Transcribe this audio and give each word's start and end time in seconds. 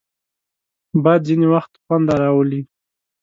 باد 1.03 1.21
ځینې 1.27 1.47
وخت 1.53 1.71
خوند 1.83 2.07
راولي 2.21 2.61